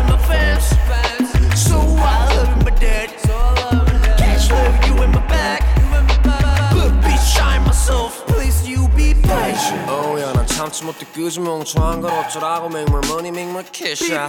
[10.76, 14.28] 참지 못해 끄지 멍청한 걸 어쩌라고 money make more cash yeah.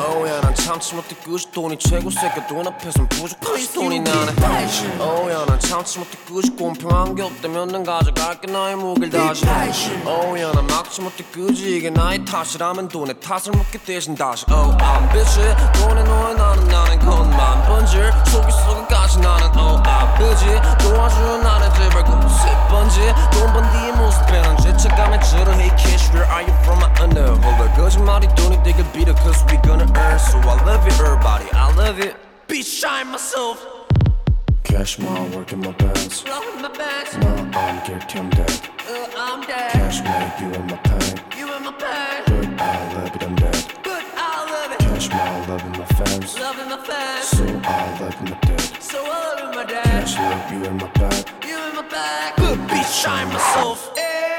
[0.00, 4.32] Oh yeah 난 참지 못해 끄지 돈이 최고 새끼 돈 앞에선 부족하지 돈이 나네.
[4.98, 9.46] Oh yeah 난 참지 못해 끄지 공평한 게 없다면 난 가져갈게 나의 무게를 다시.
[10.04, 14.46] Oh yeah 난 막지 못해 끄지 이게 나의 탓이라면 돈의 탓을 묻게 대신 다시.
[14.50, 15.54] Oh I'm busy.
[15.74, 22.03] 돈에 놓여 나는 나는 것만 번질 속이 속까지 나는 Oh I'm busy 도와줘 나는 제발
[22.03, 22.99] 곳에 번지
[23.31, 27.61] 돈번 뒤의 모습에 난 죄책감에 질어 Hey cash where are you from I know hold
[27.61, 31.71] on 거짓말이 돈이 되길 빌어 Cause we gonna earn So I love it everybody I
[31.75, 32.15] love it
[32.47, 33.63] Bitch, I'm myself.
[34.63, 37.15] Cash my work in my pants Love in my pants.
[37.17, 39.71] Now I'm getting dead Uh, I'm dead.
[39.71, 42.55] Cash make you in my pain You in my pain.
[42.57, 44.79] But I love it I'm dead But I love it.
[44.79, 47.28] Cash my love in my fans Love in my fans.
[47.28, 49.84] So I love my dead So I love my dad.
[49.84, 52.36] Cash love you in my back You in my back.
[52.36, 53.92] Good bitch, I'm myself.
[53.96, 54.37] Yeah.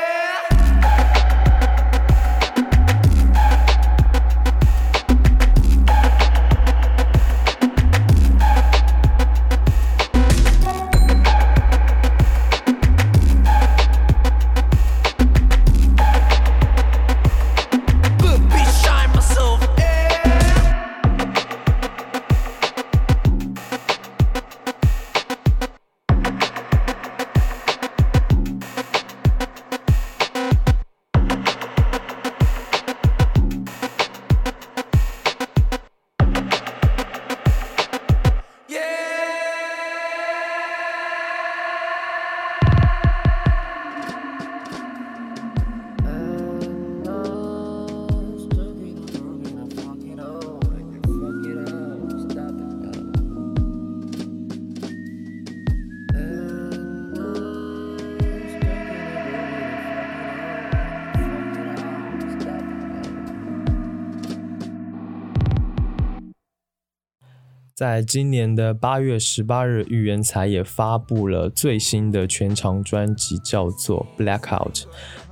[67.80, 74.74] 在今年的八月十八日，玉元才也发布了最新的全长专辑，叫做《Blackout》。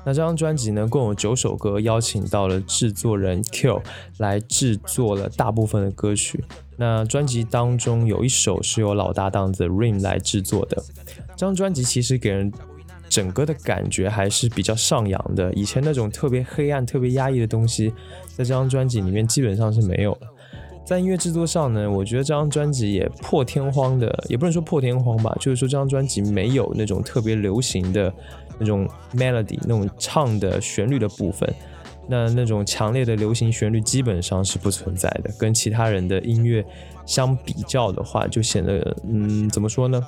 [0.05, 3.83] 那这张专辑呢，共有九首歌，邀请到了制作人 Q
[4.19, 6.41] 来制作了大部分的歌曲。
[6.77, 10.81] 那专辑当中有一首是由老搭档 The Rim 来制作的。
[11.31, 12.49] 这张专辑其实给人
[13.09, 17.89] 整个的感觉还是比较上扬的，以前那种特别黑暗、特别压抑的东西，
[18.37, 20.33] 在这张专辑里面基本上是没有了。
[20.87, 28.13] 在音乐制作上呢，我觉得这张专辑也破天荒的，也不能说破天荒吧，就是说这张专辑没有那种特别流行的
[28.57, 31.53] 那种 melody，那种唱的旋律的部分。
[32.09, 36.65] 那那种强烈的流行旋律基本上是不存在的，跟其他人的音乐
[37.05, 40.01] 相比较的话，就显得嗯，怎么说呢，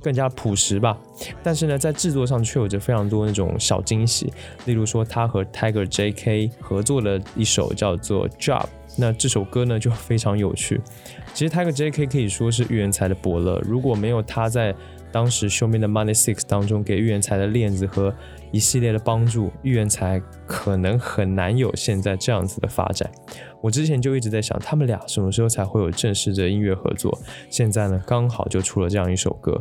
[0.00, 0.96] 更加朴实吧。
[1.42, 4.32] 但是呢，在制作上却有着非常多那种小惊喜，
[4.64, 8.62] 例如说他和 Tiger J.K 合作了一首叫做《Job》，
[8.96, 10.80] 那这首歌呢就非常有趣。
[11.32, 14.74] 其实 Tiger J.K 可以说是玉元才的伯乐，如果没有他在
[15.12, 18.14] 当时《Show me 的 money Six》当中给玉元才的链子和
[18.52, 23.10] 一系列的帮助，玉元才可能很难有现在这样子的发展。
[23.60, 27.18] 我之前就一直在想，他们俩什么时候才会有正式的音乐合作？
[27.48, 29.60] 现在呢，刚好就出了这样一首歌。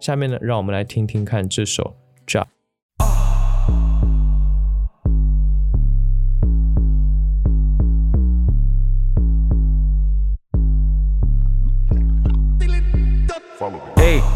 [0.00, 1.94] 下面呢，让我们来听听看这首
[2.32, 2.44] 《Job》。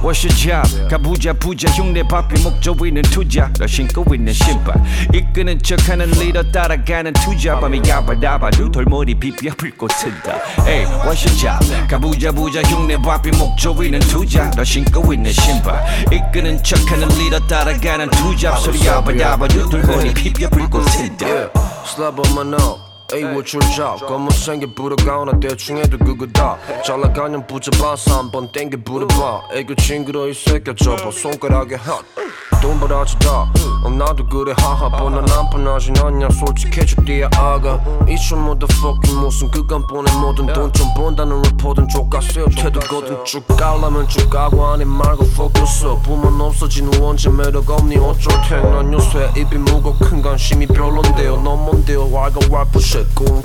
[0.03, 0.89] What's your job?
[0.89, 3.51] 가부자 부자 흉내 바삐 목조 있는 투자.
[3.59, 4.75] 너 신고 있는 신발.
[5.15, 7.59] 이끄는 척하는 리더 따라가는 투자.
[7.59, 10.41] 밤에 야바다바 눈돌머리 비비어 불꽃 튄다.
[10.67, 11.89] Hey, what's your job?
[11.89, 14.51] 가부자 부자 흉내 바삐 목조 있는 투자.
[14.51, 15.85] 너 신고 있는 신발.
[16.13, 18.57] 이끄는 척하는 리더 따라가는 투자.
[18.57, 21.51] 소리 야바다바 눈돌머리 비비어 불꽃 튄다.
[21.87, 22.82] Slap on my nose
[23.15, 23.45] 에이 your
[23.75, 26.57] job 검은색에 불어가오나 대충 해도 그거다.
[26.85, 29.43] 잘 나가면 붙잡아서 한번 땡겨 부려봐.
[29.53, 32.01] 애교 친구로 이 새끼 접어 손가락에 핫
[32.63, 33.53] 돈바라지다.
[33.85, 34.89] 어, 나도 그래 하하.
[34.89, 37.81] 보나 안 편하진 않냐 솔직해져 띠야 아가.
[38.09, 42.47] 이촌 motherfucking 무슨 그간 보내 모든 돈 좀 번다는 report은 족가세요.
[42.57, 46.03] 태도거든 쭉 가려면 쭉 가고 아니 말고 focus up.
[46.03, 47.97] 부문 없어진 후 언제 매력 없니?
[47.99, 51.41] 어쩔 텐난 요새 입이 무거 큰 관심이 별론데요.
[51.43, 52.11] 넌 뭔데요?
[52.13, 53.43] 왈가왈 부셔 꿈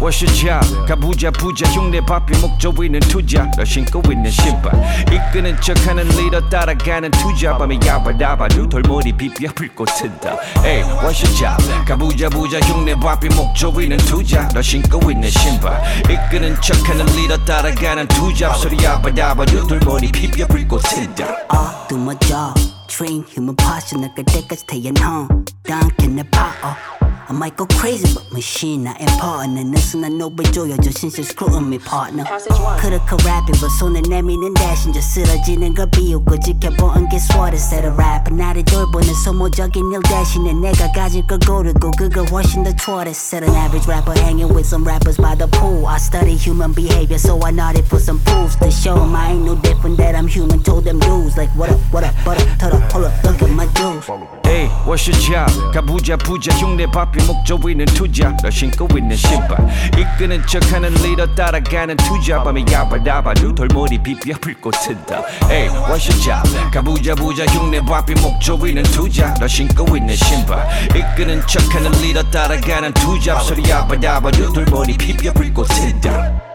[0.00, 0.86] what's your job?
[0.86, 3.50] 가부자 부자 흉내 바삐 목조 있는 투자.
[3.56, 4.72] 너 신고 있는 신발.
[5.10, 7.56] 이끄는 척하는 리더 따라가는 투자.
[7.56, 10.36] 밤에 야바다바 눈돌머리 비비어 불꽃 튄다.
[10.64, 11.84] Hey, what's your job?
[11.86, 14.48] 가부자 부자 흉내 바삐 목조 있는 투자.
[14.50, 15.82] 너 신고 있는 신발.
[16.10, 18.52] 이끄는 척하는 리더 따라가는 투자.
[18.54, 21.20] 소리 야바다바 눈돌머리 비비어 불꽃 튄다.
[21.52, 22.73] All through my job.
[22.88, 25.44] Train human passion like a decker's that's staying home.
[25.64, 26.56] Dunk in the pot.
[26.62, 27.04] Oh.
[27.26, 29.58] I might go crazy, but machine not important.
[29.58, 32.22] And this and I know, but joy, just since you're screwing me, partner.
[32.24, 35.74] Coulda could rap but soon and name and dash and just sit a gin and
[35.74, 36.22] gabi.
[36.22, 38.26] Go jick your button, get swatted, set a rap.
[38.26, 40.46] And now the door, but it's so more jugging, nil dashing.
[40.48, 43.16] And I got you go to go, good, go washing the tortoise.
[43.16, 45.86] Set an average rapper hanging with some rappers by the pool.
[45.86, 49.46] I study human behavior, so I nodded for some proofs to show 'em I ain't
[49.46, 50.62] no different that I'm human.
[50.62, 52.60] Told them dudes, like, what up, what up, what up,
[52.92, 54.06] hold up, look at my dudes.
[54.44, 55.50] Hey, what's your job?
[55.72, 56.52] 가부자 부자.
[56.54, 58.36] 흉내 바삐 목조 있는 투자.
[58.42, 59.58] 너 신고 있는 신발.
[59.96, 62.42] 이끄는 척하는 리더 따라가는 투자.
[62.42, 65.24] 밤에 야바다바 눈돌머리 비비어 불꽃 튄다.
[65.50, 66.70] Hey, what's your job?
[66.72, 67.44] 가부자 부자.
[67.46, 69.34] 흉내 바삐 목조 있는 투자.
[69.34, 70.66] 너 신고 있는 신발.
[70.94, 73.40] 이끄는 척하는 리더 따라가는 투자.
[73.40, 76.53] 소리 야바다바 눈돌머리 비비어 불꽃 튄다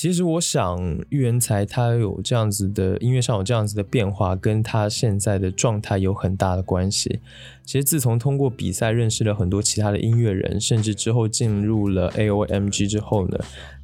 [0.00, 0.80] 其实我想，
[1.10, 7.20] 玉元才他有这样子的音乐上有这样子的变化，跟他现在的状态有很大的关系。
[7.66, 13.38] 其实自从通过比赛认识了很多其他的音乐人，甚至之后进入了 AOMG 之后呢，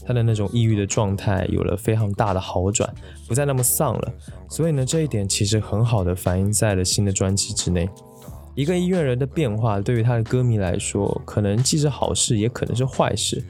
[0.06, 2.90] 他的那种抑郁的状态有了非常大的好转，
[3.28, 4.14] 不再那么丧了。
[4.48, 7.86] 所以呢，这一点其实很好的反映在了新的专辑之内。
[8.54, 13.44] 一个音乐人的变化，对于他的歌迷来说，可能既是好事，也可能是坏事。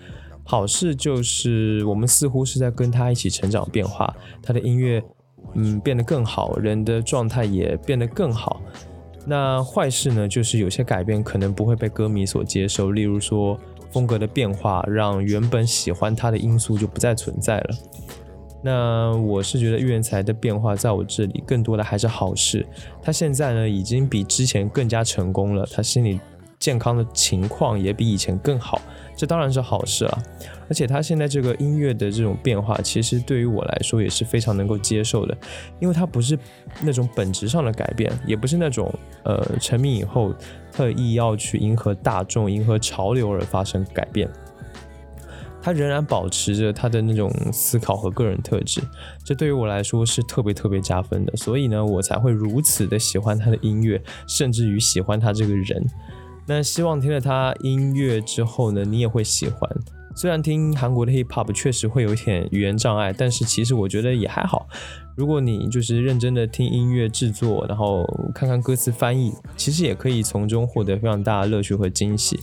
[0.47, 5.03] 好事就是我们似乎是在跟他一起成长变化，他的音乐
[5.55, 8.63] 嗯变得更好，人的状态也变得更好。
[9.27, 13.59] 那坏事呢，就是有些改变可能不会被歌迷所接受，例如说
[13.91, 17.77] 风格的变化，让原本喜欢他的因素就不再存在了。
[18.63, 22.65] 那我是觉得玉元才的变化，在我这里更多的还是好事。
[23.03, 26.21] 他现在呢，已经比之前更加成功了，他心理
[26.61, 28.81] 健康的情况也比以前更好。
[29.17, 30.23] 这当然是好事了，
[30.69, 35.37] 而且他现在这个音乐的这种变化，其实对于我来说也是非常能够接受的，
[35.81, 36.39] 因为它不是
[36.83, 38.93] 那种本质上的改变，也不是那种
[39.25, 40.35] 呃成名以后
[40.71, 44.29] 特意要去迎合大众、迎合潮流而发生改变。
[45.63, 48.81] 他仍然保持着他的那种思考和个人特质，
[49.25, 55.85] 这对于我来说是特别特别加分的，所以呢，我才会如此的喜欢他的音乐，甚至于喜欢他这个人。
[56.47, 59.69] 那希望听了他音乐之后呢，你也会喜欢。
[60.15, 64.67] 虽然听韩国的 hip hop 确实会有一点语言障碍，但是其实我觉得也还好。
[65.15, 72.41] 如果你就是认真的听音乐制作，然后看看歌词翻译，其实也可以从中获得非常大的乐趣和惊喜。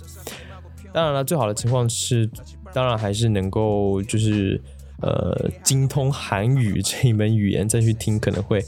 [0.92, 2.30] 当然了，最好的情况是，
[2.72, 4.62] 当然还是能够就是
[5.02, 8.64] 呃精通韩语这一门语言再去听，可能会，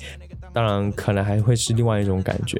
[0.51, 2.59] 当然可能还会是另外一种感觉。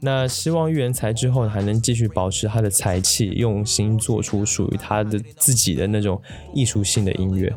[0.00, 6.20] 那希望预言才之后还能继续保持他的才气，用心做出属于他的自己的那种
[6.54, 7.52] 艺术性的音乐。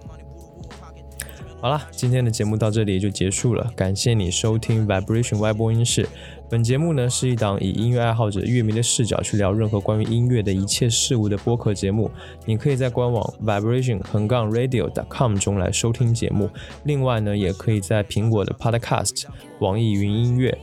[1.61, 6.07] 好了，今天的节目到这里就结束了，感谢你收听 Vibration 外播音室。
[6.49, 12.09] 本节目呢是一档以音乐爱好者、乐迷的视角去聊任何关于音乐的一切事物的播客节目。
[12.45, 16.49] 你可以在官网 vibration 横杠 radio dot com 中来收听节目，
[16.83, 19.25] 另外呢，也可以在苹果的 Podcast、
[19.59, 20.57] 网易云音乐。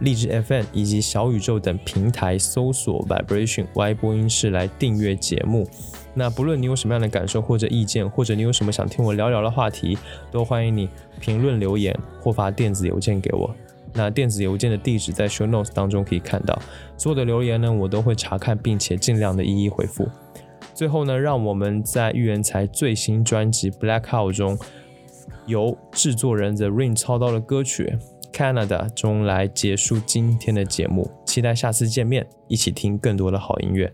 [0.00, 5.68] 荔枝 FM 以及小宇宙等平台搜索 Vibration Y 播音室来订阅节目。
[6.14, 9.96] 那不论你有什么样的感受或者意见，或者你有什么想听我聊聊的话题，
[10.30, 10.88] 都欢迎你
[11.20, 13.54] 评论留言或发电子邮件给我。
[13.94, 16.60] 那电子邮件的地址在 Show Notes 当中可以看到。
[16.96, 20.08] 所有的留言呢，我都会查看，并且尽量的一一回复。
[20.74, 24.58] 最后呢，让我们在预言才最新专辑 Blackout 中，
[25.46, 27.96] 由制作人 The Rain 操刀的歌曲。
[28.32, 33.92] Canada 中来结束今天的节目，期待下次见面，一起听更多的好音乐。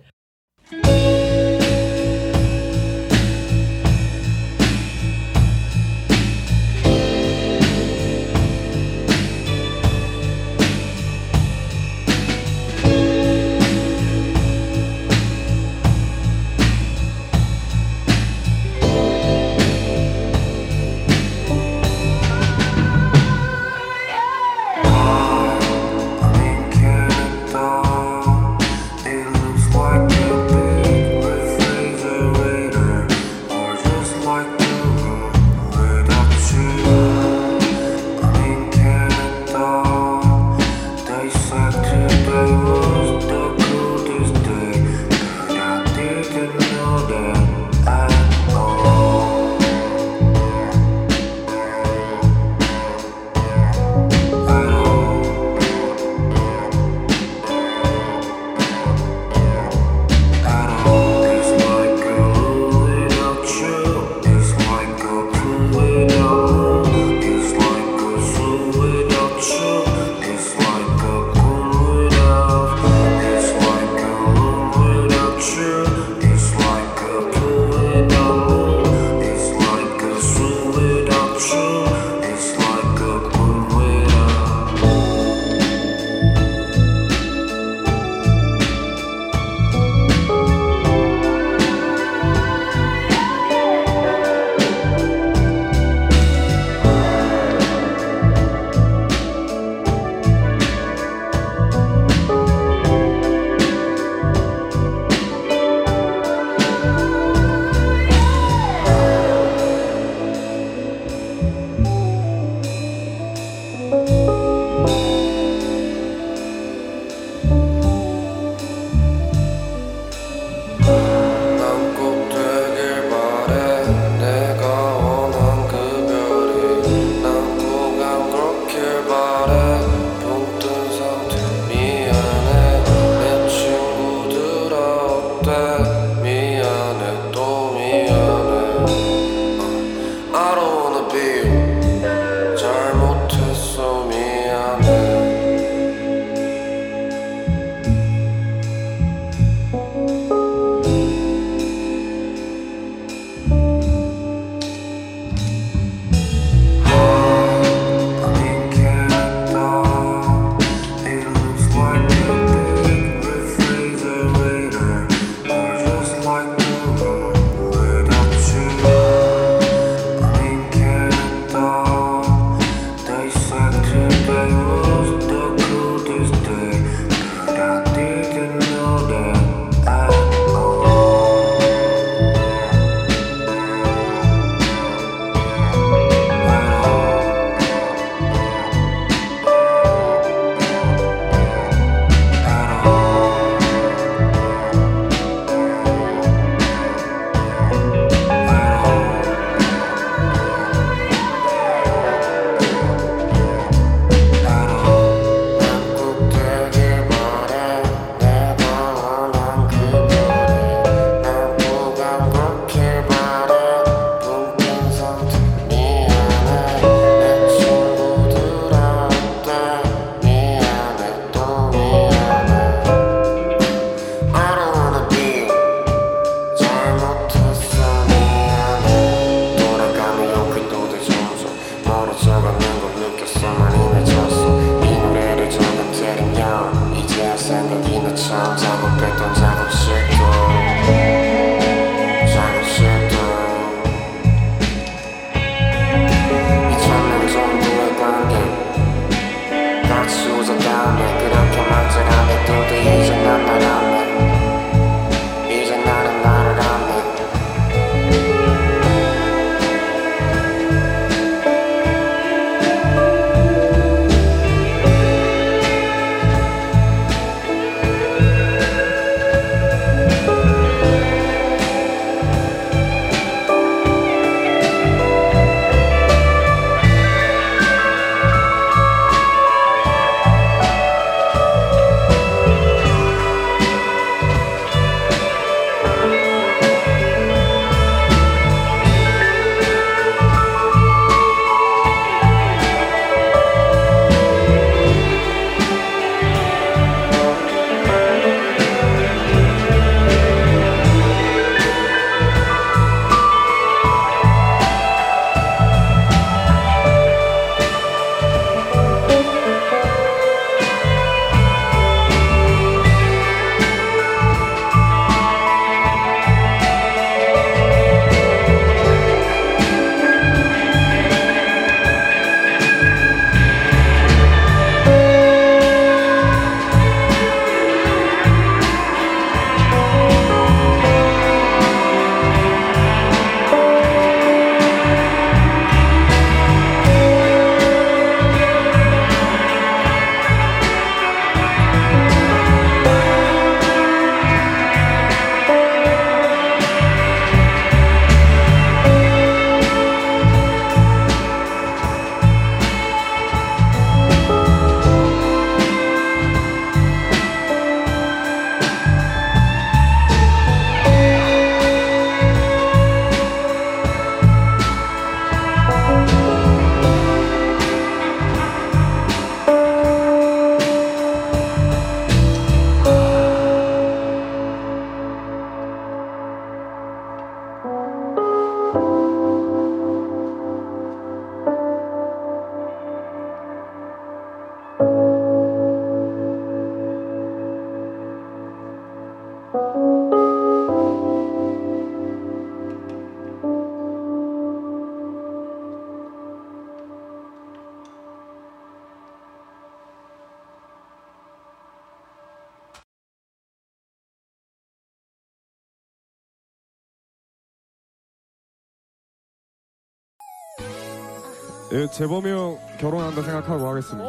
[411.75, 414.09] 예, 재범이 형 결혼한다 생각하고 하겠습니다.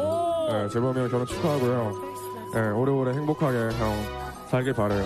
[0.50, 1.94] 예, 재범이 형 결혼 축하하고요.
[2.54, 3.92] 예, 오래오래 행복하게 형
[4.48, 5.04] 살길 바래요.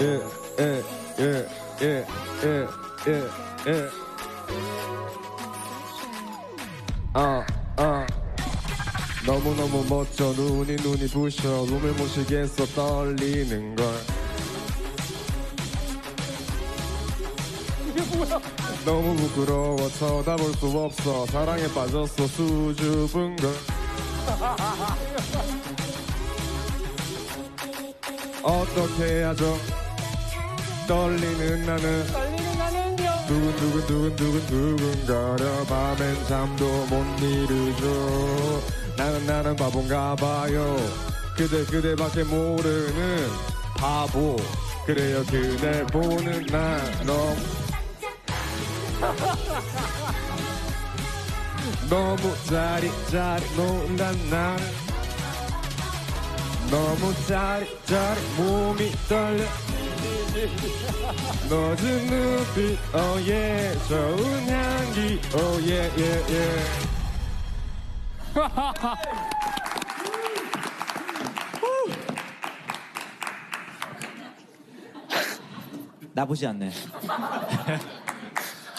[0.00, 0.20] 예, 예,
[0.60, 0.82] 예,
[1.18, 1.46] 예,
[1.80, 2.06] 예,
[2.44, 2.66] 예,
[3.08, 3.88] 예, 예.
[7.14, 7.46] 아,
[7.78, 8.06] 아.
[9.26, 13.86] 너무너무 멋져 눈이 눈이 부셔 룸을 못 쉬겠어 떨리는 걸
[18.84, 23.54] 너무 부끄러워 쳐다볼 수 없어 사랑에 빠졌어 수줍은 걸.
[28.42, 29.56] 어떻게 해야죠?
[30.86, 32.06] 떨리는 나는
[33.26, 35.64] 두근두근 두근두근 두근거려.
[35.64, 38.62] 밤엔 잠도 못 이루죠.
[38.98, 40.76] 나는 나는 바본가 봐요.
[41.36, 43.28] 그대 그대밖에 모르는
[43.78, 44.36] 바보.
[44.84, 46.76] 그래요 그댈 보는 나
[47.06, 47.63] 너무
[51.90, 54.56] 너무 짜리짜리 논단 난
[56.70, 59.44] 너무 짜리짜리 몸이 떨려.
[61.48, 63.74] 늦은 눈빛 어예.
[63.88, 66.62] 좋은 향기 오예예예.
[76.14, 76.70] 나쁘지 않네.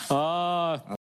[0.09, 1.04] Ah.